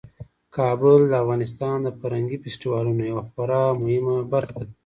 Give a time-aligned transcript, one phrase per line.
[0.55, 4.73] کابل د افغانستان د فرهنګي فستیوالونو یوه خورا مهمه برخه ده.